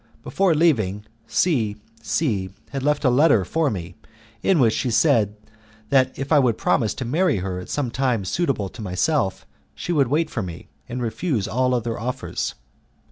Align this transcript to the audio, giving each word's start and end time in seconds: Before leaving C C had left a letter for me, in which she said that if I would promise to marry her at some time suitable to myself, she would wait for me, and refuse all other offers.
Before 0.23 0.55
leaving 0.55 1.05
C 1.27 1.75
C 2.01 2.49
had 2.71 2.81
left 2.81 3.05
a 3.05 3.09
letter 3.11 3.45
for 3.45 3.69
me, 3.69 3.93
in 4.41 4.57
which 4.59 4.73
she 4.73 4.89
said 4.89 5.35
that 5.89 6.17
if 6.17 6.31
I 6.31 6.39
would 6.39 6.57
promise 6.57 6.95
to 6.95 7.05
marry 7.05 7.37
her 7.37 7.59
at 7.59 7.69
some 7.69 7.91
time 7.91 8.25
suitable 8.25 8.67
to 8.69 8.81
myself, 8.81 9.45
she 9.75 9.91
would 9.91 10.07
wait 10.07 10.31
for 10.31 10.41
me, 10.41 10.69
and 10.89 11.03
refuse 11.03 11.47
all 11.47 11.75
other 11.75 11.99
offers. 11.99 12.55